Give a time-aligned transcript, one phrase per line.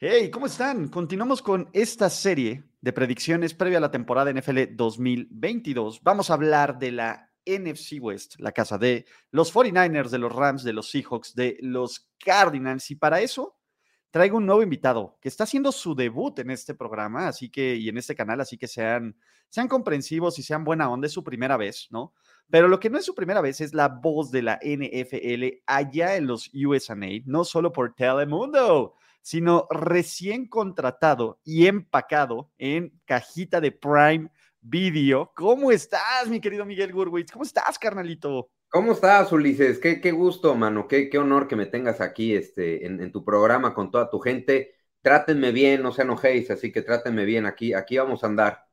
[0.00, 0.86] Hey, ¿cómo están?
[0.86, 6.04] Continuamos con esta serie de predicciones previa a la temporada NFL 2022.
[6.04, 10.62] Vamos a hablar de la NFC West, la casa de los 49ers, de los Rams,
[10.62, 12.92] de los Seahawks, de los Cardinals.
[12.92, 13.56] Y para eso
[14.12, 17.88] traigo un nuevo invitado que está haciendo su debut en este programa, así que, y
[17.88, 19.16] en este canal, así que sean,
[19.48, 22.14] sean comprensivos y sean buena onda, es su primera vez, ¿no?
[22.48, 26.14] Pero lo que no es su primera vez es la voz de la NFL allá
[26.14, 28.94] en los USA, no solo por Telemundo,
[29.28, 34.30] sino recién contratado y empacado en cajita de Prime
[34.62, 35.32] Video.
[35.36, 37.30] ¿Cómo estás, mi querido Miguel Gurwitz?
[37.30, 38.50] ¿Cómo estás, carnalito?
[38.70, 39.80] ¿Cómo estás, Ulises?
[39.80, 40.88] Qué, qué gusto, mano.
[40.88, 44.18] Qué, qué, honor que me tengas aquí este, en, en, tu programa con toda tu
[44.18, 44.76] gente.
[45.02, 47.44] Trátenme bien, no se enojéis, así que trátenme bien.
[47.44, 48.67] Aquí, aquí vamos a andar.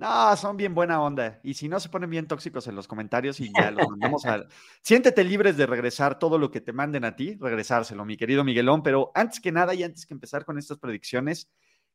[0.00, 1.40] No, son bien buena onda.
[1.42, 4.46] Y si no se ponen bien tóxicos en los comentarios y ya los mandamos a.
[4.80, 8.82] Siéntete libres de regresar todo lo que te manden a ti, regresárselo, mi querido Miguelón.
[8.82, 11.50] Pero antes que nada y antes que empezar con estas predicciones,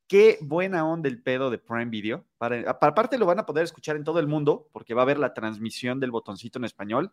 [0.06, 2.28] qué buena onda el pedo de Prime Video.
[2.38, 5.18] Para, aparte, lo van a poder escuchar en todo el mundo porque va a haber
[5.18, 7.12] la transmisión del botoncito en español.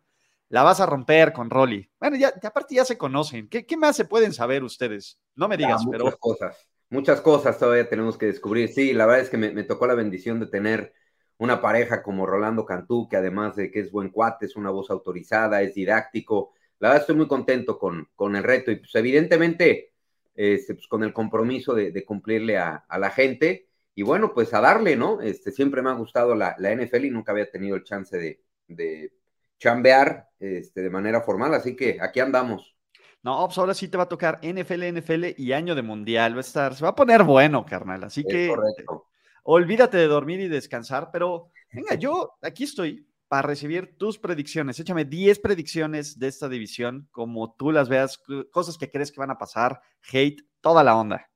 [0.50, 1.88] La vas a romper con Rolly.
[1.98, 3.48] Bueno, ya, aparte ya se conocen.
[3.48, 5.18] ¿Qué, ¿Qué, más se pueden saber ustedes?
[5.34, 6.14] No me digas, ya, pero.
[6.18, 6.54] Cosas
[6.92, 8.68] muchas cosas todavía tenemos que descubrir.
[8.68, 10.92] Sí, la verdad es que me, me, tocó la bendición de tener
[11.38, 14.90] una pareja como Rolando Cantú, que además de que es buen cuate, es una voz
[14.90, 16.52] autorizada, es didáctico.
[16.78, 19.92] La verdad estoy muy contento con, con el reto y pues evidentemente
[20.34, 23.68] este, pues, con el compromiso de, de cumplirle a, a, la gente.
[23.94, 25.20] Y bueno, pues a darle, ¿no?
[25.22, 28.42] Este, siempre me ha gustado la, la NFL y nunca había tenido el chance de,
[28.68, 29.12] de
[29.58, 32.76] chambear este, de manera formal, así que aquí andamos.
[33.22, 36.34] No, pues ahora sí te va a tocar NFL, NFL y año de mundial.
[36.34, 38.02] Va a estar, se va a poner bueno, carnal.
[38.04, 39.06] Así que correcto.
[39.44, 44.78] olvídate de dormir y descansar, pero venga, yo aquí estoy para recibir tus predicciones.
[44.78, 49.30] Échame 10 predicciones de esta división, como tú las veas, cosas que crees que van
[49.30, 49.80] a pasar,
[50.12, 51.30] hate, toda la onda.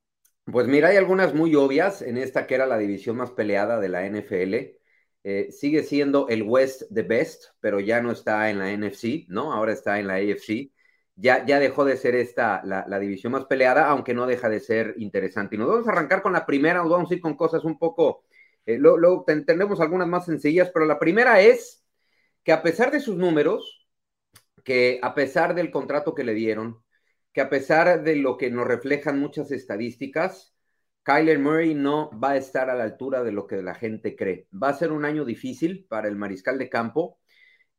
[0.45, 3.89] Pues mira, hay algunas muy obvias en esta que era la división más peleada de
[3.89, 4.77] la NFL.
[5.25, 9.53] Eh, sigue siendo el West the best, pero ya no está en la NFC, ¿no?
[9.53, 10.71] Ahora está en la AFC
[11.17, 14.95] ya, ya dejó de ser esta la, división más peleada, aunque no deja de ser
[14.99, 15.57] interesante.
[15.57, 17.79] Y nos vamos a arrancar con la primera, nos vamos a ir con cosas un
[17.79, 18.25] poco,
[18.67, 19.25] eh, luego,
[19.81, 21.85] algunas más sencillas, pero la primera es
[22.45, 23.89] que a pesar de sus números,
[24.65, 26.83] que a pesar del contrato que le dieron,
[27.33, 30.55] que a pesar de lo que nos reflejan muchas estadísticas,
[31.03, 34.49] Kyler Murray no va a estar a la altura de lo que la gente cree.
[34.53, 37.21] Va a ser un año difícil para el mariscal de campo.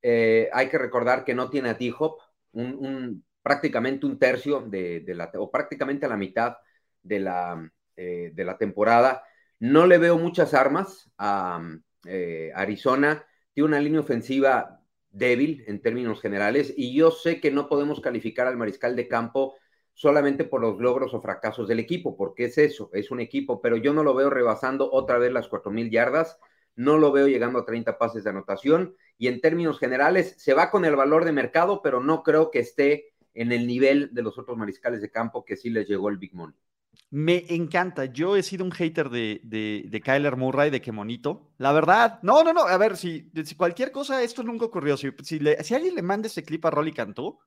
[0.02, 2.20] Eh, hay que recordar que no tiene a T-Hop,
[2.54, 6.58] un, prácticamente un tercio de, la, o prácticamente la mitad
[7.02, 9.24] de la, eh, de la temporada.
[9.58, 11.62] No le veo muchas armas a
[12.06, 13.26] eh, Arizona.
[13.54, 18.48] Tiene una línea ofensiva débil en términos generales y yo sé que no podemos calificar
[18.48, 19.56] al mariscal de campo
[19.94, 23.78] solamente por los logros o fracasos del equipo, porque es eso, es un equipo, pero
[23.78, 26.38] yo no lo veo rebasando otra vez las 4.000 yardas,
[26.76, 30.70] no lo veo llegando a 30 pases de anotación y en términos generales se va
[30.70, 34.38] con el valor de mercado, pero no creo que esté en el nivel de los
[34.38, 36.56] otros mariscales de campo que sí les llegó el Big Money.
[37.12, 38.06] Me encanta.
[38.06, 41.52] Yo he sido un hater de, de, de Kyler Murray, de que monito.
[41.60, 42.62] La verdad, no, no, no.
[42.62, 44.98] A ver, si, si cualquier cosa, esto nunca ocurrió.
[44.98, 47.38] Si, si, le, si, alguien le manda ese clip a Rolly Cantú,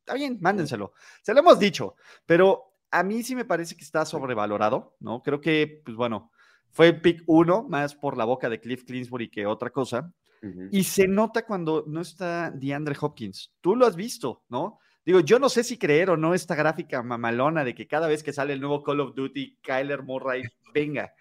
[0.00, 0.92] está bien, mándenselo.
[1.22, 1.94] Se lo hemos dicho.
[2.26, 5.22] Pero a mí sí me parece que está sobrevalorado, ¿no?
[5.22, 6.32] Creo que, pues bueno,
[6.72, 10.12] fue pick uno, más por la boca de Cliff Clinsbury que otra cosa.
[10.42, 10.68] Uh -huh.
[10.72, 13.54] Y se nota cuando no está DeAndre Hopkins.
[13.60, 14.80] Tú lo has visto, ¿no?
[15.06, 18.24] Digo, yo no sé si creer o no esta gráfica mamalona de que cada vez
[18.24, 20.42] que sale el nuevo Call of Duty, Kyler Murray
[20.74, 21.14] venga.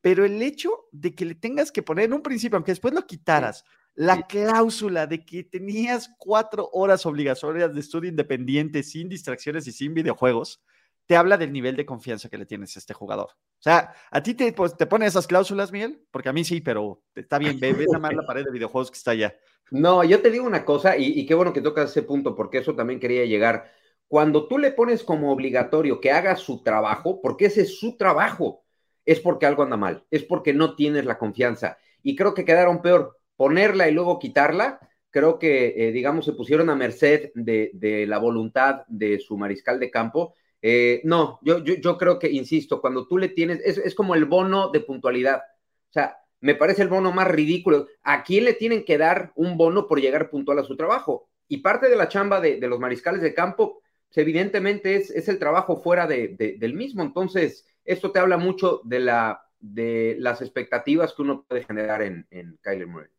[0.00, 3.04] Pero el hecho de que le tengas que poner en un principio, aunque después lo
[3.08, 3.64] quitaras,
[3.96, 9.94] la cláusula de que tenías cuatro horas obligatorias de estudio independiente, sin distracciones y sin
[9.94, 10.62] videojuegos,
[11.06, 13.30] te habla del nivel de confianza que le tienes a este jugador.
[13.30, 16.04] O sea, ¿a ti te, pues, te pone esas cláusulas, Miguel?
[16.10, 18.90] Porque a mí sí, pero está bien, ve, ve nada más la pared de videojuegos
[18.90, 19.34] que está allá.
[19.70, 22.58] No, yo te digo una cosa, y, y, qué bueno que tocas ese punto, porque
[22.58, 23.70] eso también quería llegar.
[24.08, 28.64] Cuando tú le pones como obligatorio que haga su trabajo, porque ese es su trabajo,
[29.04, 31.78] es porque algo anda mal, es porque no tienes la confianza.
[32.02, 34.78] Y creo que quedaron peor ponerla y luego quitarla.
[35.10, 39.78] Creo que, eh, digamos, se pusieron a merced de, de, la voluntad de su mariscal
[39.78, 40.34] de campo.
[40.66, 44.70] Eh, no, yo, yo, creo que, insisto, cuando tú le tienes, es, como el bono
[44.70, 45.42] de puntualidad.
[45.90, 47.86] O sea, me parece el bono más ridículo.
[48.02, 51.28] ¿A quién le tienen que dar un bono por llegar puntual a su trabajo?
[51.48, 55.38] Y parte de la chamba de, los mariscales de campo, pues, evidentemente es, es, el
[55.38, 57.02] trabajo fuera de, del mismo.
[57.02, 62.26] Entonces, esto te habla mucho de, la, de las expectativas que uno puede generar en,
[62.30, 63.13] en Kyler Murray.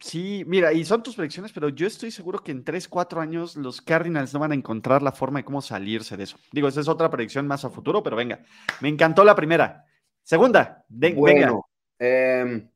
[0.00, 3.56] Sí, mira, y son tus predicciones, pero yo estoy seguro que en 3, 4 años
[3.56, 6.38] los Cardinals no van a encontrar la forma de cómo salirse de eso.
[6.52, 8.40] Digo, esa es otra predicción más a futuro, pero venga,
[8.80, 9.84] me encantó la primera.
[10.22, 11.60] Segunda, venga.
[11.98, 12.68] Em,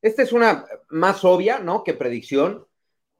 [0.00, 1.84] esta es una más obvia, ¿no?
[1.84, 2.66] Que predicción,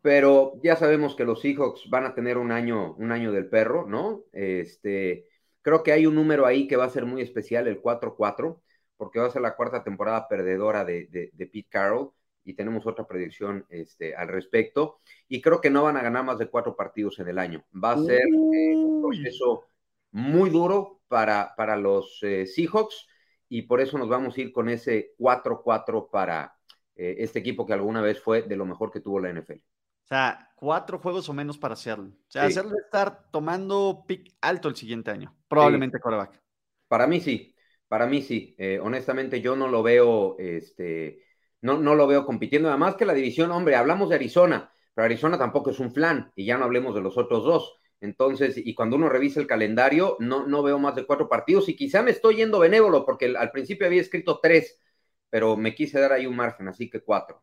[0.02, 3.87] pero ya sabemos que los Seahawks van a tener un año, un año del perro,
[3.87, 4.25] ¿no?
[4.32, 5.26] Este,
[5.62, 8.61] creo que hay un número ahí que va a ser muy especial, el 4-4,
[8.96, 12.12] porque va a ser la cuarta temporada perdedora de, de Pete Carroll
[12.44, 15.00] y tenemos otra predicción este, al respecto.
[15.28, 17.64] Y creo que no van a ganar más de cuatro partidos en el año.
[17.72, 19.64] Va a ser eh, un proceso
[20.12, 23.06] muy duro para, para los eh, Seahawks
[23.48, 26.56] y por eso nos vamos a ir con ese 4-4 para
[26.94, 29.54] eh, este equipo que alguna vez fue de lo mejor que tuvo la NFL.
[29.54, 32.08] O sea, cuatro juegos o menos para hacerlo.
[32.08, 35.37] O sea, hacerlo estar tomando pick alto el siguiente año.
[35.46, 36.02] Probablemente sí.
[36.02, 36.42] coreback.
[36.88, 37.54] Para mí sí,
[37.87, 38.56] para mí sí.
[38.82, 41.22] honestamente, yo no lo veo este,
[41.62, 42.68] no, no lo veo compitiendo.
[42.68, 46.46] Además que la división, hombre, hablamos de Arizona, pero Arizona tampoco es un flan y
[46.46, 47.76] ya no hablemos de los otros dos.
[48.00, 51.76] Entonces, y cuando uno revisa el calendario, no, no veo más de cuatro partidos y
[51.76, 54.80] quizá me estoy yendo benévolo porque al principio había escrito tres,
[55.28, 57.42] pero me quise dar ahí un margen, así que cuatro.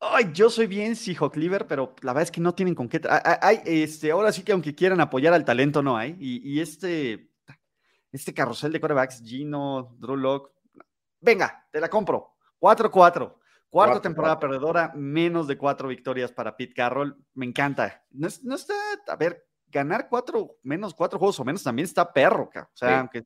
[0.00, 3.00] Ay, yo soy bien Seahawk Cleaver, pero la verdad es que no tienen con qué.
[3.42, 6.16] Hay, este, ahora sí que aunque quieran apoyar al talento, no hay.
[6.20, 7.30] Y, este,
[8.12, 10.52] este carrusel de quarterbacks, Gino, Drew Locke,
[11.20, 12.37] venga, te la compro.
[12.60, 13.34] 4-4.
[13.70, 17.16] Cuarta temporada perdedora, menos de cuatro victorias para Pete Carroll.
[17.34, 18.02] Me encanta.
[18.10, 18.74] No, está,
[19.06, 23.24] a ver, ganar cuatro, menos cuatro juegos o menos también está perro, O sea, aunque.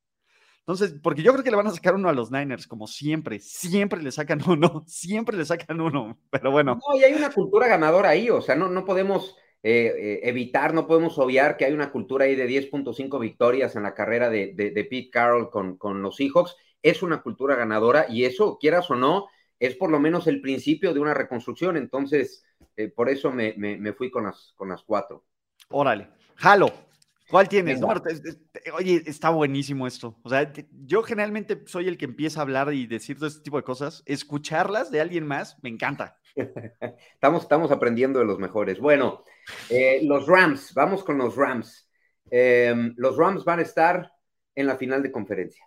[0.58, 3.38] Entonces, porque yo creo que le van a sacar uno a los Niners, como siempre.
[3.38, 6.18] Siempre le sacan uno, siempre le sacan uno.
[6.30, 6.78] Pero bueno.
[6.88, 9.36] No, y hay una cultura ganadora ahí, o sea, no, no podemos.
[9.64, 13.84] Eh, eh, evitar, no podemos obviar que hay una cultura ahí de 10.5 victorias en
[13.84, 18.24] la carrera de, de, Pete Carroll con, con los Seahawks es una cultura ganadora y
[18.24, 21.76] eso, quieras o no, es por lo menos el principio de una reconstrucción.
[21.76, 22.44] Entonces,
[22.76, 25.24] eh, por eso me, fui con las, con las cuatro.
[25.68, 26.72] Órale, jalo.
[27.30, 27.80] ¿Cuál tienes?
[28.74, 30.18] oye, está buenísimo esto.
[30.22, 30.52] O sea,
[30.84, 34.02] yo generalmente soy el que empieza a hablar y decir todo este tipo de cosas.
[34.04, 36.18] Escucharlas de alguien más me encanta.
[37.14, 38.80] estamos, estamos aprendiendo de los mejores.
[38.80, 39.24] Bueno,
[39.70, 41.88] eh, los Rams, vamos con los Rams.
[42.30, 44.12] Em, los Rams van a estar
[44.54, 45.64] en la final de conferencia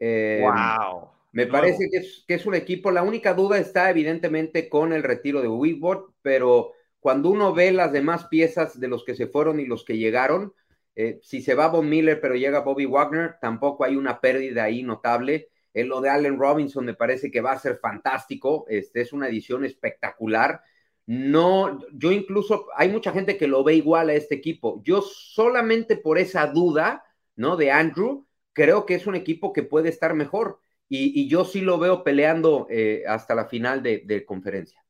[0.00, 1.02] wow.
[1.02, 2.90] Em, me parece que es, que es, un equipo.
[2.90, 7.92] La única duda está evidentemente con el retiro de Whitworth, pero cuando uno ve las
[7.92, 10.52] demás piezas de los que se fueron y los que llegaron,
[10.96, 14.82] eh, si se va Bob Miller pero llega Bobby Wagner, tampoco hay una pérdida ahí
[14.82, 15.48] notable.
[15.72, 18.66] En lo de Allen Robinson me parece que va a ser fantástico.
[18.68, 20.62] Este es una edición espectacular.
[21.06, 24.82] No, yo incluso hay mucha gente que lo ve igual a este equipo.
[24.84, 27.04] Yo solamente por esa duda,
[27.36, 27.56] ¿no?
[27.56, 28.26] De Andrew,
[28.60, 30.60] creo que es un equipo que puede estar mejor.
[30.92, 34.84] Y, yo sí lo veo peleando eh, hasta la final de, conferencia.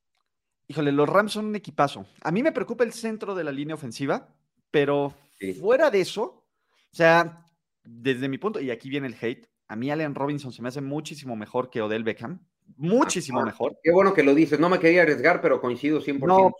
[0.67, 2.07] Híjole, los Rams son un equipazo.
[2.23, 4.35] A mí me preocupa el centro de la línea ofensiva,
[4.71, 5.15] pero
[5.61, 7.45] fuera de eso, o sea,
[7.85, 10.81] desde mi punto, y aquí viene el hate, a mí Allen Robinson se me hace
[10.81, 12.41] muchísimo mejor que Odell Beckham.
[12.77, 13.79] Muchísimo mejor.
[13.83, 14.59] Qué bueno que lo dices.
[14.59, 16.27] No me quería arriesgar, pero coincido 100%.
[16.27, 16.55] No,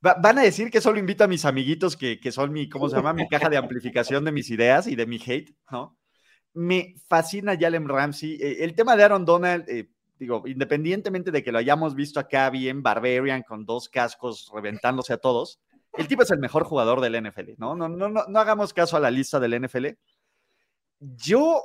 [0.00, 2.96] van a decir que solo invito a mis amiguitos que, que son mi, ¿cómo se
[2.96, 3.12] llama?
[3.12, 5.97] Mi caja de amplificación de mis ideas y de mi hate, ¿no?
[6.58, 8.34] Me fascina Jalen Ramsey.
[8.34, 9.88] Eh, el tema de Aaron Donald, eh,
[10.18, 15.18] digo, independientemente de que lo hayamos visto acá bien, Barbarian con dos cascos reventándose a
[15.18, 15.60] todos,
[15.92, 17.76] el tipo es el mejor jugador del NFL, ¿no?
[17.76, 19.86] No, no, no, no hagamos caso a la lista del NFL.
[20.98, 21.62] Yo,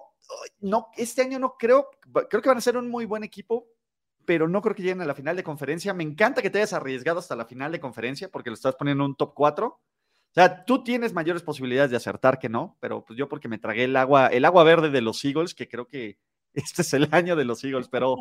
[0.59, 1.89] no, este año no creo,
[2.29, 3.67] creo que van a ser un muy buen equipo,
[4.25, 5.91] pero no creo que lleguen a la final de conferencia.
[5.95, 9.03] Me encanta que te hayas arriesgado hasta la final de conferencia porque lo estás poniendo
[9.03, 9.79] en un top 4
[10.33, 13.59] o sea, tú tienes mayores posibilidades de acertar que no, pero pues yo porque me
[13.59, 16.17] tragué el agua, el agua verde de los Eagles, que creo que
[16.55, 18.17] este es el año de los Eagles, pero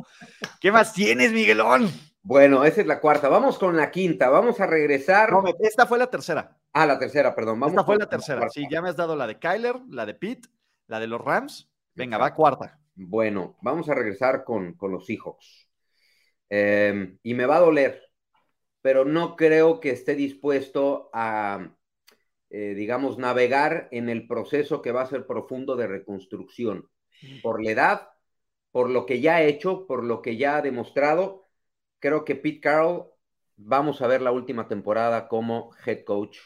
[0.61, 1.91] ¿qué más tienes, Miguelón?
[2.21, 3.31] Bueno, esa es la cuarta.
[3.31, 4.29] Vamos con la quinta.
[4.29, 5.33] Vamos a regresar.
[5.33, 6.55] No, esta fue la tercera.
[6.75, 7.59] Ah, la tercera, perdón.
[7.59, 8.47] Vamos esta fue la tercera.
[8.51, 10.51] sí, ya me has dado la de Kyler, la de Pete,
[10.89, 11.71] la de los Rams.
[11.95, 12.79] Venga, va cuarta.
[12.95, 15.67] Bueno, vamos a regresar con, los Seahawks.
[16.51, 18.03] Em, y me va a doler,
[18.83, 21.71] pero no creo que esté dispuesto a
[22.55, 26.91] eh, digamos, navegar en el proceso que va a ser profundo de reconstrucción,
[27.43, 28.09] por la edad,
[28.73, 31.49] por lo que ya ha hecho, por lo que ya ha demostrado.
[31.99, 33.07] Creo que Pete Carroll,
[33.57, 36.37] vamos a ver la última temporada como head coach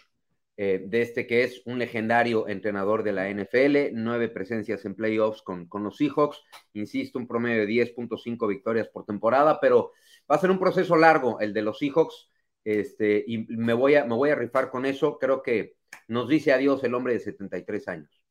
[0.59, 5.43] eh, de este que es un legendario entrenador de la NFL, nueve presencias en playoffs
[5.43, 6.41] con, con los Seahawks,
[6.73, 9.91] insisto, un promedio de 10.5 victorias por temporada, pero
[10.31, 12.31] va a ser un proceso largo el de los Seahawks,
[12.67, 15.77] este, y me voy, a, me voy a rifar con eso, creo que
[16.09, 18.25] nos dice adiós el hombre de 73 años.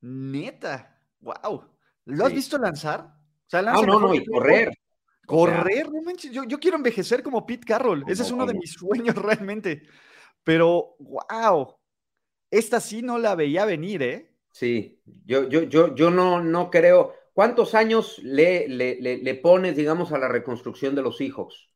[0.00, 1.62] Neta, wow.
[2.06, 3.00] ¿Lo has visto lanzar?
[3.00, 4.72] O sea, lanza ah, no, no, y correr.
[5.26, 6.32] Correr, no manches.
[6.32, 8.04] Yo, yo, quiero envejecer como Pete Carroll.
[8.08, 9.82] Ese es uno de mis sueños realmente.
[10.42, 11.76] Pero, wow,
[12.50, 14.34] esta sí no la veía venir, ¿eh?
[14.50, 17.12] Sí, yo, yo, yo, yo no, no creo.
[17.34, 21.71] ¿Cuántos años le, le, le, pones, digamos, a la reconstrucción de los hijos?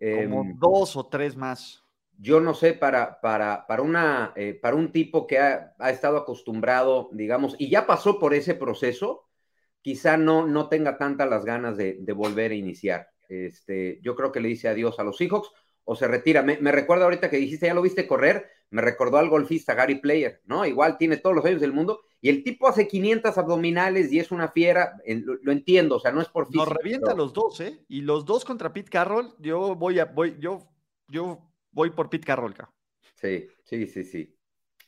[0.00, 1.84] Como em, dos o tres más.
[2.18, 6.16] Yo no sé, para, para, para, una, eh, para un tipo que ha, ha, estado
[6.16, 9.28] acostumbrado, digamos, y ya pasó por ese proceso,
[9.82, 13.08] quizá no, no tenga tantas las ganas de, de volver a iniciar.
[13.28, 15.52] Este, yo creo que le dice adiós a los hijos
[15.84, 16.42] o se retira.
[16.42, 20.00] Me, me recuerda ahorita que dijiste, ya lo viste correr, me recordó al golfista Gary
[20.00, 20.66] Player, ¿no?
[20.66, 24.32] Igual tiene todos los años del mundo y el tipo hace 500 abdominales y es
[24.32, 26.64] una fiera, lo, entiendo, o sea, no es por físico.
[26.64, 27.84] Nos revienta los dos, ¿eh?
[27.88, 30.68] Y los dos contra Pete Carroll, yo voy a, voy, yo,
[31.06, 32.72] yo voy por Pete Carroll, acá.
[33.14, 34.36] Sí, sí, sí, sí.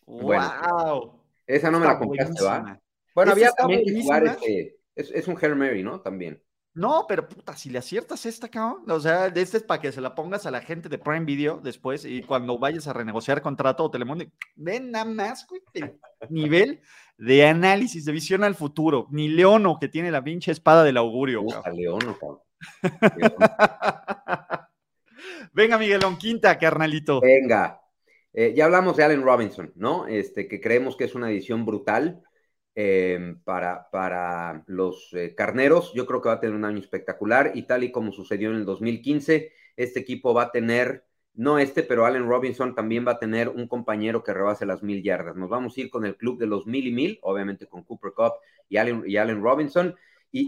[0.06, 1.20] ¡Wow!
[1.46, 2.80] esa no me la compraste, ¿va?
[3.14, 6.00] Bueno, había también que jugar este, es, es un Hair Mary, ¿no?
[6.00, 6.42] También.
[6.80, 10.00] No, pero puta, si le aciertas esta, cabrón, o sea, este es para que se
[10.00, 13.84] la pongas a la gente de Prime Video después y cuando vayas a renegociar contrato
[13.84, 14.24] o Telemundo,
[14.56, 15.60] ven nada más, güey,
[16.30, 16.80] nivel
[17.18, 19.08] de análisis, de visión al futuro.
[19.10, 21.44] Ni Leono, que tiene la pinche espada del augurio.
[21.70, 22.16] Leono,
[25.52, 27.20] Venga, Miguelón, quinta, carnalito.
[27.20, 27.78] Venga.
[28.32, 30.06] Eh, ya hablamos de Allen Robinson, ¿no?
[30.06, 32.22] Este, que creemos que es una edición brutal.
[32.76, 35.92] Em, para, para los eh, carneros.
[35.92, 38.56] Yo creo que va a tener un año espectacular y tal y como sucedió en
[38.56, 43.18] el 2015, este equipo va a tener, no este, pero Allen Robinson también va a
[43.18, 45.34] tener un compañero que rebase las mil yardas.
[45.34, 48.12] Nos vamos a ir con el club de los mil y mil, obviamente con Cooper
[48.12, 48.34] Cup
[48.68, 49.96] y Allen, y Allen Robinson.
[50.30, 50.46] Y,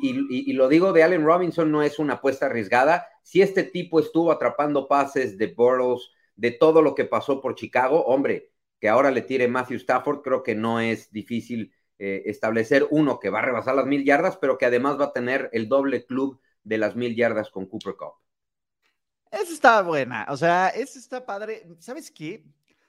[0.48, 3.08] y, lo digo de Allen Robinson, no es una apuesta arriesgada.
[3.24, 8.04] Si este tipo estuvo atrapando pases de Burroughs, de todo lo que pasó por Chicago,
[8.04, 11.72] hombre, que ahora le tire Matthew Stafford, creo que no es difícil
[12.04, 15.12] eh, establecer uno que va a rebasar las mil yardas, pero que además va a
[15.12, 18.14] tener el doble club de las mil yardas con Cooper Cup.
[19.30, 21.64] Esa está buena, o sea, esa está padre.
[21.78, 22.44] ¿Sabes qué?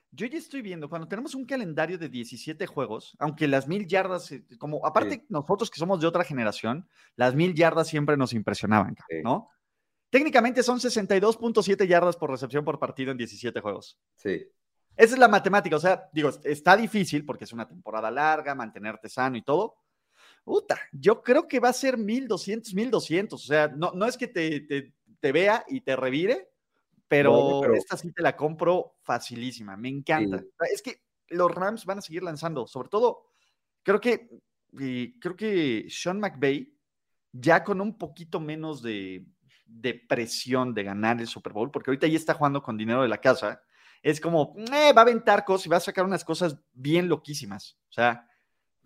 [0.10, 4.32] Yo ya estoy viendo, cuando tenemos un calendario de 17 juegos, aunque las mil yardas,
[4.32, 8.96] eh, como aparte nosotros que somos de otra generación, las mil yardas siempre nos impresionaban,
[9.24, 9.48] ¿no?
[10.10, 14.00] Técnicamente son 62.7 yardas por recepción por partido en 17 juegos.
[14.16, 14.44] Sí.
[14.96, 19.10] Esa es la matemática, o sea, digo, está difícil porque es una temporada larga, mantenerte
[19.10, 19.76] sano y todo.
[20.44, 24.28] Puta, yo creo que va a ser 1200, 1200, o sea, no, no es que
[24.28, 26.50] te, te, vea y te revire,
[27.08, 30.44] pero, esta sí te la compro facilísima, me encanta.
[30.72, 33.28] Es que los Rams van a seguir lanzando, sobre todo,
[33.84, 34.30] creo que,
[35.20, 36.78] creo que Sean McVay,
[37.32, 39.26] ya con un poquito menos de,
[39.66, 43.08] de presión de ganar el Super Bowl, porque ahorita ya está jugando con dinero de
[43.08, 43.62] la casa,
[44.04, 47.78] es como, eh, va a aventar cosas y va a sacar unas cosas bien loquísimas.
[47.90, 48.28] O sea,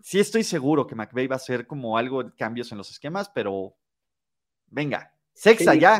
[0.01, 3.29] sí estoy seguro que McVeigh va a hacer como algo de cambios en los esquemas,
[3.33, 3.75] pero
[4.67, 5.99] venga, sexa ya.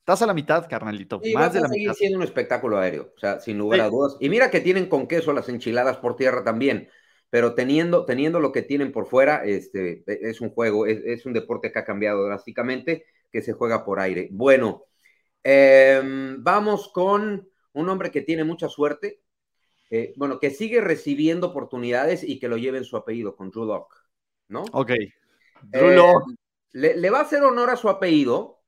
[0.00, 1.20] Estás a la mitad, carnalito.
[1.34, 1.92] más de la mitad.
[1.92, 4.16] siendo un espectáculo aéreo, o sea, sin lugar a dudas.
[4.20, 6.88] Y mira que tienen con queso las enchiladas por tierra también,
[7.30, 11.34] pero teniendo, teniendo lo que tienen por fuera, este, e, es un juego, es, un
[11.34, 14.28] deporte que ha cambiado drásticamente, que se juega por aire.
[14.30, 14.84] Bueno,
[15.42, 17.48] em, vamos con
[17.78, 19.20] un hombre que tiene mucha suerte,
[19.90, 23.64] eh, bueno, que sigue recibiendo oportunidades y que lo lleve en su apellido con Drew
[23.64, 23.94] Locke,
[24.48, 24.64] ¿no?
[24.72, 24.90] Ok.
[24.90, 25.10] Eh,
[25.62, 26.36] Drew
[26.72, 28.60] le, va a hacer honor a su apellido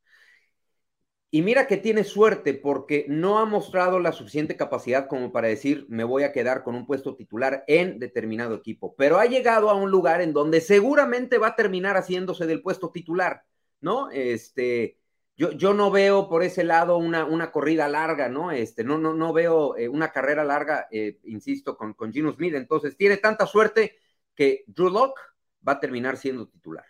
[1.31, 5.87] y mira que tiene suerte porque no ha mostrado la suficiente capacidad como para decir
[5.89, 9.75] me voy a quedar con un puesto titular en determinado equipo, pero ha llegado a
[9.75, 13.45] un lugar en donde seguramente va a terminar haciéndose del puesto titular,
[13.81, 14.11] ¿no?
[14.11, 15.00] Este,
[15.49, 18.51] yo, no veo por ese lado una, una corrida larga, ¿no?
[18.51, 22.55] Este, no, no, no veo eh, una carrera larga, eh, insisto, con, con Gino Smith.
[22.55, 23.97] Entonces, tiene tanta suerte
[24.35, 25.21] que Drew Locke
[25.67, 26.85] va a terminar siendo titular.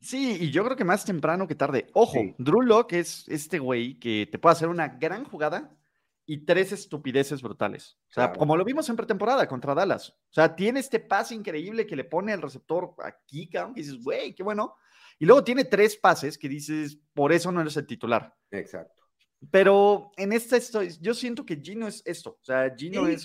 [0.00, 1.88] Sí, y yo creo que más temprano que tarde.
[1.92, 5.76] Ojo, Drew Locke es este güey que te puede hacer una gran jugada
[6.24, 7.98] y tres estupideces brutales.
[8.10, 10.10] O sea, como lo vimos en pretemporada contra Dallas.
[10.10, 14.02] O sea, tiene este pase increíble que le pone el receptor aquí, cabrón, y dices,
[14.02, 14.74] güey, qué bueno.
[15.18, 18.34] Y luego tiene tres pases que dices, por eso no eres el titular.
[18.50, 19.02] Exacto.
[19.50, 22.38] Pero en esta estoy, yo siento que Gino es esto.
[22.40, 23.24] O sea, Gino es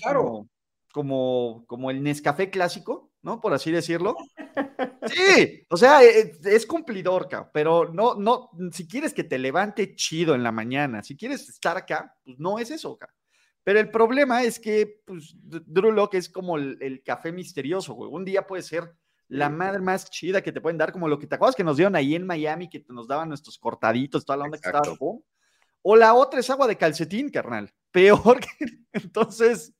[0.92, 3.40] como, como, el Nescafé clásico, ¿no?
[3.40, 4.16] Por así decirlo.
[5.06, 9.94] Sí, o sea, e, e, es, cumplidor, pero no, no, si quieres que te levante
[9.94, 12.98] chido en la mañana, si quieres estar acá, pues no es eso,
[13.62, 18.10] Pero el problema es que pues, Drew Locke es como el, café misterioso, güey.
[18.10, 18.94] Un día puede ser
[19.28, 21.76] la madre más chida que te pueden dar, como lo que te acuerdas que nos
[21.76, 24.92] dieron ahí en Miami, que nos daban nuestros cortaditos, toda la onda que estaba.
[25.82, 27.72] O la otra es agua de calcetín, carnal.
[27.90, 28.66] Peor que.
[28.92, 29.74] Entonces,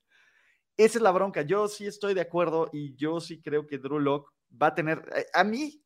[0.76, 1.42] esa es la bronca.
[1.42, 5.02] Yo sí estoy de acuerdo y yo sí creo que Drew Locke va a tener.
[5.16, 5.82] Eh, a mí,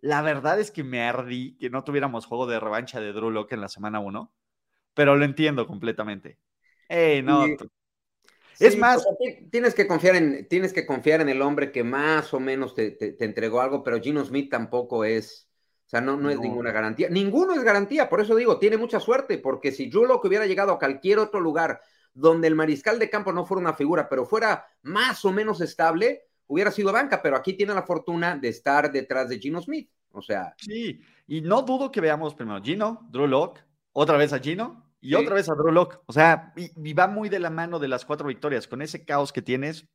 [0.00, 3.52] la verdad es que me ardí que no tuviéramos juego de revancha de Drew Locke
[3.52, 4.32] en la semana 1,
[4.94, 6.38] pero lo entiendo completamente.
[6.88, 7.44] Hey, no.
[8.58, 9.06] Es más,
[9.50, 12.90] tienes que confiar en, tienes que confiar en el hombre que más o menos te,
[12.90, 15.48] te, entregó algo, pero Gino Smith tampoco es,
[15.86, 17.08] o sea, no, no, es ninguna garantía.
[17.08, 20.72] Ninguno es garantía, por eso digo, tiene mucha suerte, porque si Drew Locke hubiera llegado
[20.72, 21.80] a cualquier otro lugar
[22.14, 26.24] donde el mariscal de campo no fuera una figura, pero fuera más o menos estable,
[26.48, 29.88] hubiera sido banca, pero aquí tiene la fortuna de estar detrás de Gino Smith.
[30.10, 30.54] O sea.
[30.56, 33.62] Sí, y no dudo que veamos primero Gino, Drew Locke,
[33.92, 36.00] otra vez a Gino y otra vez a Drew Locke.
[36.06, 38.66] O sea, y, va muy de la mano de las cuatro victorias.
[38.66, 39.86] Con ese caos que tienes,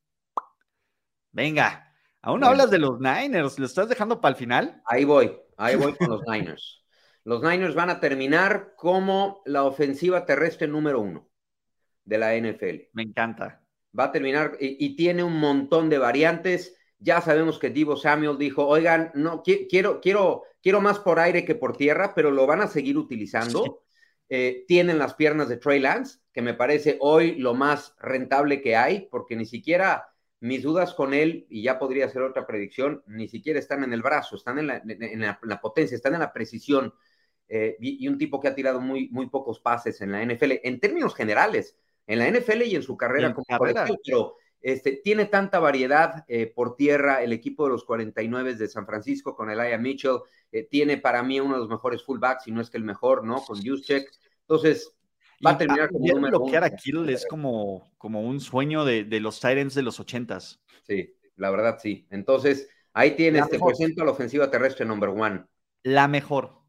[1.32, 1.90] venga.
[2.22, 4.82] Aún hablas de los Niners, ¿lo estás dejando para el final?
[4.86, 6.86] Ahí voy, ahí voy con los Niners.
[7.26, 11.30] Los Niners van a terminar como la ofensiva terrestre número uno
[12.06, 12.90] de la NFL.
[12.94, 13.62] Me encanta.
[13.98, 16.78] Va a terminar y, tiene un montón de variantes.
[16.98, 21.56] Ya sabemos que Divo Samuel dijo, oigan, no quiero, quiero, quiero más por aire que
[21.56, 23.84] por tierra, pero lo van a seguir utilizando.
[24.30, 28.76] Eh, tienen las piernas de Trey Lance, que me parece hoy lo más rentable que
[28.76, 30.08] hay, porque ni siquiera
[30.40, 34.02] mis dudas con él, y ya podría ser otra predicción, ni siquiera están en el
[34.02, 36.94] brazo, están en la, potencia, están en la precisión.
[37.48, 40.54] Eh, y, un tipo que ha tirado muy, muy pocos pases en la NFL.
[40.64, 41.78] En términos generales,
[42.08, 43.46] en la NFL y en su carrera como
[44.04, 48.86] pero este, tiene tanta variedad eh, por tierra el equipo de los 49 de San
[48.86, 50.20] Francisco con Elijah Mitchell,
[50.54, 53.26] eh, tiene para mí uno de los mejores fullbacks, si no es que el mejor,
[53.26, 53.42] ¿no?
[53.42, 54.10] Con Juszczyk.
[54.40, 54.96] Entonces,
[55.46, 59.42] va a terminar como número bloquear a Kittle es como, como un sueño de, los
[59.42, 60.62] Tyrants de los ochentas.
[60.84, 62.08] Sí, la verdad sí.
[62.10, 65.44] Entonces, ahí tiene este por a la ofensiva terrestre number one.
[65.84, 66.62] La mejor.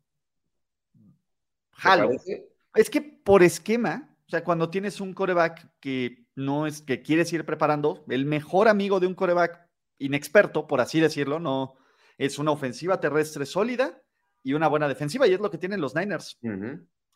[1.71, 2.11] Jalo.
[2.75, 7.33] Es que por esquema, o sea, cuando tienes un coreback que no es que quieres
[7.33, 9.68] ir preparando, el mejor amigo de un coreback
[9.99, 11.77] inexperto, por así decirlo, no
[12.18, 14.01] es una ofensiva terrestre sólida
[14.42, 16.38] y una buena defensiva, y es lo que tienen los Niners.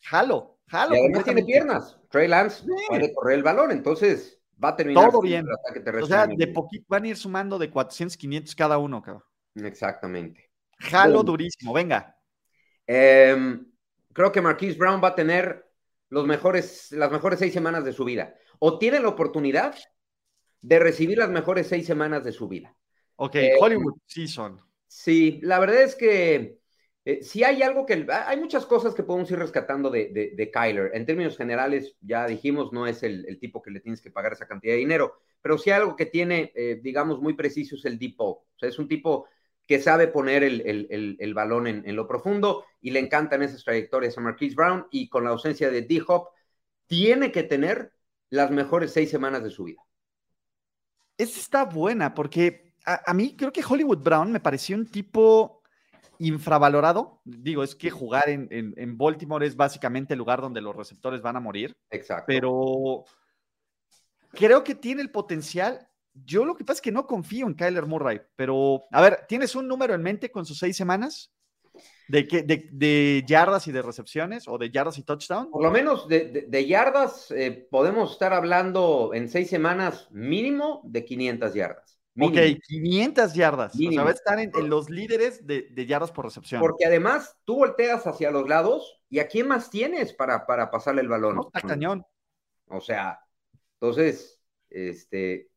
[0.01, 0.95] Jalo, jalo.
[0.95, 1.99] Y además tiene piernas.
[2.11, 5.47] Trey Lance puede correr el balón, entonces va a terminar todo bien.
[6.01, 9.25] o sea, de poquito van a ir sumando de 400, 500 cada uno, cabrón.
[9.55, 10.51] Exactamente.
[10.79, 12.17] Jalo durísimo, venga.
[12.87, 13.67] Em,
[14.13, 15.67] creo que Marquise Brown va a tener
[16.09, 18.35] los mejores, las mejores seis semanas de su vida.
[18.59, 19.77] O tiene la oportunidad
[20.61, 22.75] de recibir las mejores seis semanas de su vida.
[23.17, 24.61] Ok, eh, Hollywood Season.
[24.87, 26.59] Sí, la verdad es que
[27.09, 28.07] eh, si hay algo que.
[28.27, 30.91] Hay muchas cosas que podemos ir rescatando de, de, Kyler.
[30.93, 34.47] En términos generales, ya dijimos, no es el, tipo que le tienes que pagar esa
[34.47, 35.15] cantidad de dinero.
[35.41, 38.69] Pero si hay algo que tiene, eh, digamos, muy preciso es el deep O sea,
[38.69, 39.27] es un tipo
[39.67, 44.55] que sabe poner el, balón en, lo profundo y le encantan esas trayectorias a Marquise
[44.55, 46.29] Brown y con la ausencia de D-Hop,
[46.87, 47.93] tiene que tener
[48.31, 49.83] las mejores seis semanas de su vida.
[51.17, 55.63] Esa está buena porque a, mí creo que Hollywood Brown me pareció un tipo
[56.19, 57.21] infravalorado.
[57.25, 61.37] Digo, es que jugar en, en, Baltimore es básicamente el lugar donde los receptores van
[61.37, 61.77] a morir.
[61.91, 62.25] Exacto.
[62.27, 63.05] Pero
[64.33, 65.89] creo que tiene el potencial
[66.25, 69.55] yo lo que pasa es que no confío en Kyler Murray, pero a ver, ¿tienes
[69.55, 71.33] un número en mente con sus seis semanas?
[72.09, 75.51] ¿De, qué, de, yardas y de recepciones o de yardas y touchdown?
[75.51, 81.55] Por lo menos de, yardas eh, podemos estar hablando en seis semanas mínimo de 500
[81.55, 81.99] yardas.
[82.21, 83.75] Ok, 500 yardas.
[83.75, 86.61] O sea, va a estar en, los líderes de, yardas por recepción.
[86.61, 91.03] Porque además tú volteas hacia los lados y ¿a quién más tienes para, para pasarle
[91.03, 91.39] el balón?
[91.55, 92.05] está cañón.
[92.67, 93.21] O sea,
[93.75, 95.49] entonces, este,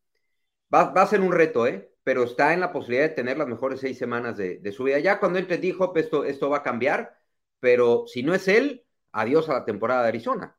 [0.73, 1.90] Va, a ser un reto, ¿eh?
[2.03, 4.99] Pero está en la posibilidad de tener las mejores seis semanas de, su vida.
[4.99, 7.17] Ya cuando él te dijo, esto, esto va a cambiar,
[7.59, 10.55] pero si no es él, adiós a la temporada de Arizona.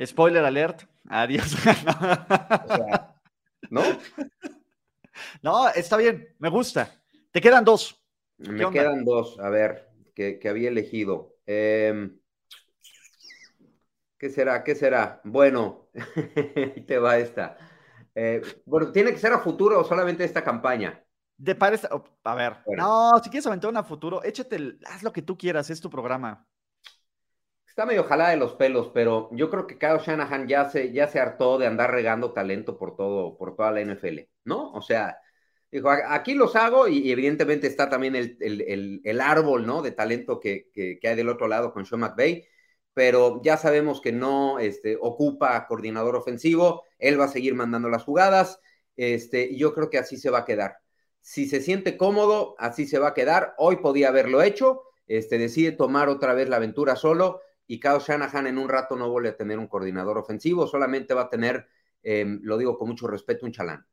[0.00, 1.54] Spoiler alert, adiós.
[3.70, 3.82] ¿No?
[5.42, 6.94] No, está bien, me gusta.
[7.32, 8.00] Te quedan dos.
[8.38, 11.36] Me quedan dos, a ver, que, había elegido.
[11.46, 12.18] Em,
[14.16, 14.64] ¿Qué será?
[14.64, 15.20] ¿Qué será?
[15.24, 15.88] Bueno,
[16.56, 17.56] ahí te va esta.
[18.20, 21.04] Eh, bueno, ¿tiene que ser a futuro o solamente esta campaña?
[21.36, 25.22] De parece, oh, a ver, no, si quieres aventar una futuro, échate, haz lo que
[25.22, 26.44] tú quieras, es tu programa.
[27.64, 31.06] Está medio jalada de los pelos, pero yo creo que Kyle Shanahan ya se, ya
[31.06, 34.72] se hartó de andar regando talento por todo, por toda la NFL, ¿no?
[34.72, 35.16] O sea,
[35.70, 39.80] dijo, aquí los hago y, evidentemente está también el, árbol, ¿no?
[39.80, 40.70] De talento que,
[41.04, 42.48] hay del otro lado con Sean McVay
[42.98, 48.02] pero ya sabemos que no este, ocupa coordinador ofensivo, él va a seguir mandando las
[48.02, 48.58] jugadas,
[48.96, 50.78] este, y yo creo que así se va a quedar.
[51.20, 53.54] Si se siente cómodo, así se va a quedar.
[53.56, 58.48] Hoy podía haberlo hecho, este, decide tomar otra vez la aventura solo, y Kyle Shanahan
[58.48, 61.68] en un rato no vuelve a tener un coordinador ofensivo, solamente va a tener,
[62.02, 63.86] em, lo digo con mucho respeto, un chalán.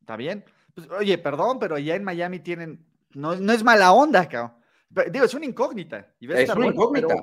[0.00, 0.46] Está bien.
[0.74, 4.56] Pues, oye, perdón, pero allá en Miami tienen, no, no es mala onda, cabrón.
[5.12, 6.14] Digo, es una incógnita.
[6.18, 7.22] es una incógnita.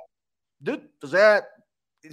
[0.60, 1.46] Dude, o sea,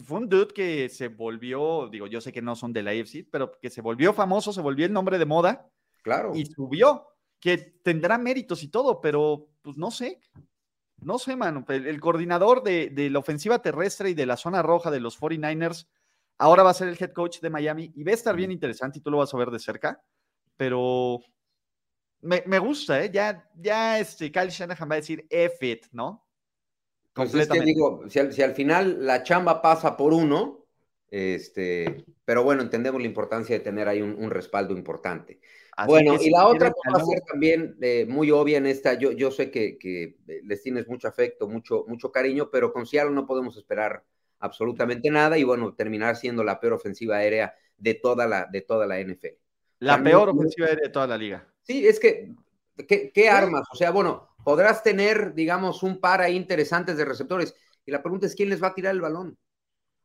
[0.05, 3.27] fue un dude que se volvió, digo, yo sé que no son de la AFC,
[3.31, 5.71] pero que se volvió famoso, se volvió el nombre de moda.
[6.03, 6.33] Claro.
[6.35, 7.07] Y subió,
[7.41, 10.21] que tendrá méritos y todo, pero pues no sé.
[11.03, 11.65] No sé, mano.
[11.69, 15.87] El, coordinador de, la ofensiva terrestre y de la zona roja de los 49ers
[16.39, 18.99] ahora va a ser el head coach de Miami y va a estar bien interesante
[18.99, 20.03] y tú lo vas a ver de cerca.
[20.57, 21.21] Pero
[22.23, 23.11] me, gusta, ¿eh?
[23.13, 26.24] Ya, ya este Kyle Shanahan va a decir F it, ¿no?
[27.15, 30.67] Pues es que digo, si al, final la chamba pasa por uno,
[31.09, 35.39] este, pero bueno, entendemos la importancia de tener ahí un, respaldo importante.
[35.87, 39.31] bueno, y la otra va a ser también eh, muy obvia en esta, yo, yo
[39.31, 43.57] sé que, que, les tienes mucho afecto, mucho, mucho cariño, pero con Seattle no podemos
[43.57, 44.03] esperar
[44.41, 48.87] absolutamente nada y bueno, terminar siendo la peor ofensiva aérea de toda la, de toda
[48.87, 49.39] la NFL.
[49.79, 51.47] La peor ofensiva aérea de toda la liga.
[51.63, 52.33] Sí, es que,
[52.87, 53.67] ¿qué, armas?
[53.73, 57.55] O sea, bueno, podrás tener, digamos, un par ahí interesantes de receptores.
[57.87, 59.39] Y la pregunta es, ¿quién les va a tirar el balón?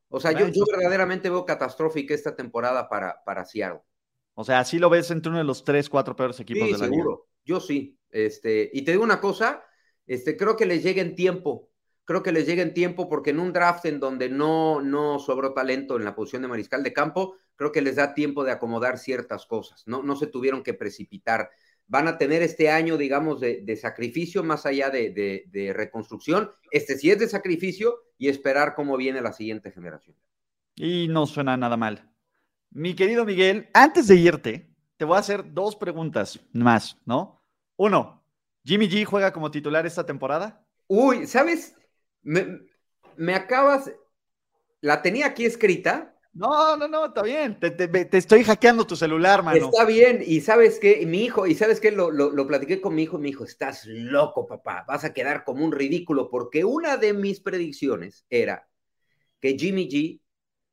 [0.10, 3.82] O sea, yo, yo, verdaderamente veo catastrófica esta temporada para, para Seattle.
[4.34, 6.86] O sea, así lo ves entre uno de los tres, cuatro peores equipos de la
[6.86, 7.28] seguro.
[7.44, 8.00] Yo sí.
[8.10, 9.64] Este, y te digo una cosa,
[10.08, 11.70] este, creo que les llega en tiempo.
[12.06, 15.54] Creo que les llega en tiempo porque en un draft en donde no, no sobró
[15.54, 18.98] talento en la posición de mariscal de campo, creo que les da tiempo de acomodar
[18.98, 19.84] ciertas cosas.
[19.86, 21.52] No, no se tuvieron que precipitar
[21.90, 26.52] van a tener este año, digamos, de, sacrificio más allá de, reconstrucción.
[26.72, 30.16] Este sí es de sacrificio y esperar cómo viene la siguiente generación.
[30.76, 32.10] Y no suena nada mal.
[32.70, 37.44] Mi querido Miguel, antes de irte, te voy a hacer dos preguntas más, ¿no?
[37.76, 38.24] Uno,
[38.64, 40.64] ¿Jimmy G juega como titular esta temporada?
[40.88, 41.76] Uy, ¿sabes?
[42.22, 42.60] Me,
[43.18, 43.92] me acabas,
[44.82, 47.60] la tenía aquí escrita, no, no, no, está bien.
[47.60, 49.70] Te, estoy hackeando tu celular, mano.
[49.70, 53.04] Está bien, y sabes qué, mi hijo, y sabes qué, lo, lo, platiqué con mi
[53.04, 57.14] hijo, mi hijo, estás loco, papá, vas a quedar como un ridículo, porque una de
[57.14, 58.68] mis predicciones era
[59.40, 60.22] que Jimmy G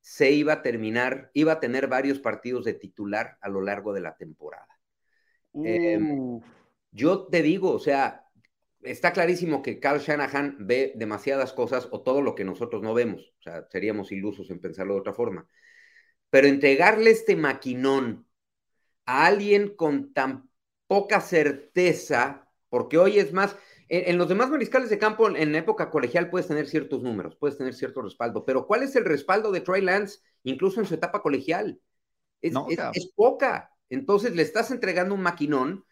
[0.00, 4.00] se iba a terminar, iba a tener varios partidos de titular a lo largo de
[4.00, 4.68] la temporada.
[5.52, 6.40] Em,
[6.92, 8.25] yo te digo, o sea,
[8.82, 13.34] está clarísimo que Carl Shanahan ve demasiadas cosas o todo lo que nosotros no vemos.
[13.38, 15.48] O sea, seríamos ilusos en pensarlo de otra forma.
[16.30, 18.26] Pero entregarle este maquinón
[19.04, 20.50] a alguien con tan
[20.86, 23.56] poca certeza, porque hoy es más,
[23.88, 27.74] en, los demás mariscales de campo en época colegial puedes tener ciertos números, puedes tener
[27.74, 31.80] cierto respaldo, pero ¿cuál es el respaldo de Trey Lance incluso en su etapa colegial?
[32.40, 32.54] Es,
[32.94, 33.72] es poca.
[33.88, 35.84] Entonces le estás entregando un maquinón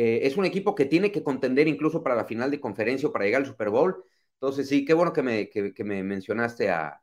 [0.00, 3.12] eh, es un equipo que tiene que contender incluso para la final de conferencia o
[3.12, 4.04] para llegar al Super Bowl.
[4.34, 7.02] Entonces, sí, qué bueno que me, que, me mencionaste a,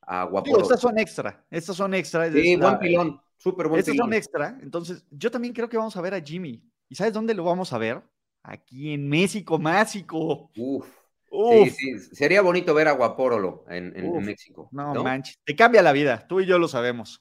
[0.00, 2.32] a estas son extra, estas son extra.
[2.32, 4.58] Sí, buen pilón, súper buen estas son extra.
[4.62, 6.64] Entonces, yo también creo que vamos a ver a Jimmy.
[6.88, 8.02] ¿Y sabes dónde lo vamos a ver?
[8.42, 10.50] Aquí en México, Másico.
[10.56, 11.01] Uf.
[11.32, 13.92] Sí, sí, sería bonito ver a Guapórolo en,
[14.22, 14.68] México.
[14.70, 17.20] No, manches, te cambia la vida, tú y yo lo sabemos.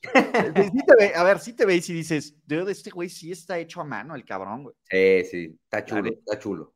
[1.16, 4.16] a ver, si te veis y dices, de este güey sí está hecho a mano
[4.16, 4.76] el cabrón, güey.
[4.84, 6.74] Sí, sí, está chulo, está chulo.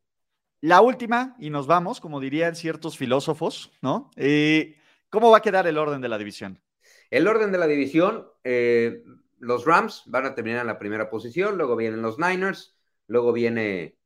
[0.62, 4.10] La última, y nos vamos, como dirían ciertos filósofos, ¿no?
[4.16, 4.76] Eh,
[5.10, 6.62] ¿Cómo va a quedar el orden de la división?
[7.10, 9.02] El orden de la división, eh,
[9.38, 13.98] los Rams van a terminar en la primera posición, luego vienen los Niners, luego viene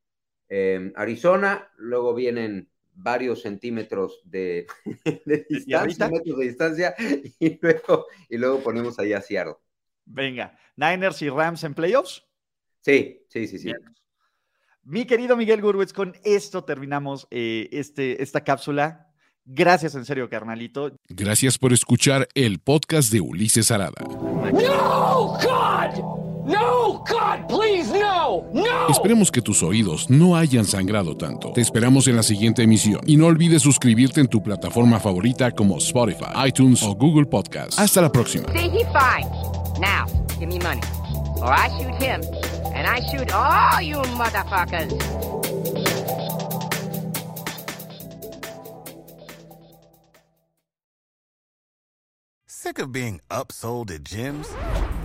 [0.49, 2.70] eh, Arizona, luego vienen
[3.03, 4.67] varios centímetros de,
[5.49, 6.95] distancia, metros de distancia,
[7.39, 9.55] y luego, y luego ponemos ahí a Seattle.
[10.05, 12.25] Venga, Niners y Rams en playoffs.
[12.81, 13.73] Sí, sí, sí, sí.
[14.83, 19.09] Mi querido Miguel Gurwitz, con esto terminamos eh, este, esta cápsula.
[19.45, 20.97] Gracias en serio, carnalito.
[21.09, 24.03] Gracias por escuchar el podcast de Ulises Arada.
[24.03, 26.30] ¡No, God!
[26.45, 28.89] No, God, please, no, no.
[28.89, 31.53] Esperemos que tus oídos no hayan sangrado tanto.
[31.53, 35.79] Te esperamos en la siguiente emisión y no olvides suscribirte en tu plataforma favorita como
[35.79, 37.79] Spotify, iTunes o Google Podcast.
[37.79, 38.49] Hasta la próxima.
[38.53, 39.29] See, he fine.
[39.79, 40.07] Now,
[40.39, 40.83] give me money,
[41.37, 42.23] or I shoot him,
[42.75, 44.91] and I shoot all you motherfuckers.
[52.47, 54.47] Sick of being upsold at gyms?